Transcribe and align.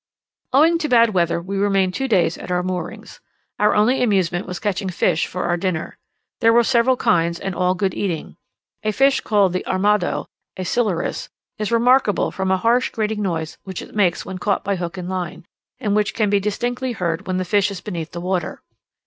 Owing 0.51 0.79
to 0.79 0.89
bad 0.89 1.11
weather 1.11 1.39
we 1.39 1.57
remained 1.57 1.93
two 1.93 2.07
days 2.07 2.35
at 2.35 2.49
our 2.49 2.63
moorings. 2.63 3.19
Our 3.59 3.75
only 3.75 4.01
amusement 4.01 4.47
was 4.47 4.57
catching 4.57 4.89
fish 4.89 5.27
for 5.27 5.43
our 5.43 5.57
dinner: 5.57 5.95
there 6.39 6.51
were 6.51 6.63
several 6.63 6.97
kinds, 6.97 7.39
and 7.39 7.53
all 7.53 7.75
good 7.75 7.93
eating. 7.93 8.35
A 8.81 8.93
fish 8.93 9.21
called 9.21 9.53
the 9.53 9.63
"armado" 9.67 10.25
(a 10.57 10.63
Silurus) 10.65 11.29
is 11.59 11.71
remarkable 11.71 12.31
from 12.31 12.49
a 12.49 12.57
harsh 12.57 12.89
grating 12.89 13.21
noise 13.21 13.59
which 13.63 13.83
it 13.83 13.93
makes 13.93 14.25
when 14.25 14.39
caught 14.39 14.63
by 14.63 14.75
hook 14.75 14.97
and 14.97 15.07
line, 15.07 15.45
and 15.79 15.95
which 15.95 16.15
can 16.15 16.31
be 16.31 16.39
distinctly 16.39 16.93
heard 16.93 17.27
when 17.27 17.37
the 17.37 17.45
fish 17.45 17.69
is 17.69 17.79
beneath 17.79 18.11
the 18.11 18.19
water. 18.21 18.63